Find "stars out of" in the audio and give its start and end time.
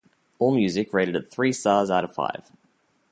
1.53-2.11